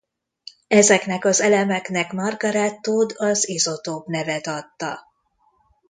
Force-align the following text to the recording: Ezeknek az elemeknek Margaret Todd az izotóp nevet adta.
Ezeknek 0.67 1.25
az 1.25 1.41
elemeknek 1.41 2.11
Margaret 2.11 2.81
Todd 2.81 3.13
az 3.15 3.47
izotóp 3.47 4.07
nevet 4.07 4.47
adta. 4.47 4.99